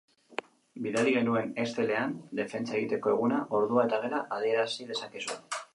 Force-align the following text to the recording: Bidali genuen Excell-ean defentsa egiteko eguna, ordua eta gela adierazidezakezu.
Bidali 0.85 1.13
genuen 1.17 1.51
Excell-ean 1.65 2.15
defentsa 2.41 2.75
egiteko 2.81 3.15
eguna, 3.15 3.45
ordua 3.61 3.89
eta 3.91 4.05
gela 4.07 4.25
adierazidezakezu. 4.39 5.41